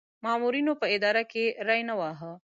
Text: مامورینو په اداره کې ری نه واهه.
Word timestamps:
مامورینو 0.23 0.73
په 0.81 0.85
اداره 0.95 1.23
کې 1.31 1.43
ری 1.67 1.81
نه 1.89 1.95
واهه. 1.99 2.31